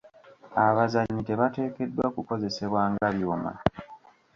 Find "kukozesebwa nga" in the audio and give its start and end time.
2.15-3.07